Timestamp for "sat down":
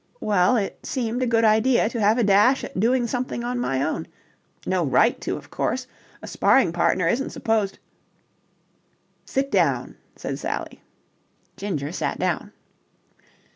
11.91-12.51